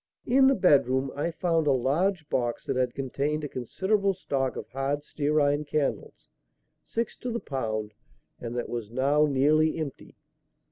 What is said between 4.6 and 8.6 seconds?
hard stearine candles, six to the pound, and